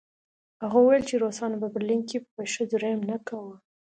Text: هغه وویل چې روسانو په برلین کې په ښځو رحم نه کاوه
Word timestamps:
هغه 0.61 0.77
وویل 0.79 1.03
چې 1.09 1.15
روسانو 1.23 1.61
په 1.61 1.67
برلین 1.73 2.01
کې 2.09 2.17
په 2.33 2.41
ښځو 2.53 2.75
رحم 2.83 3.01
نه 3.11 3.17
کاوه 3.27 3.55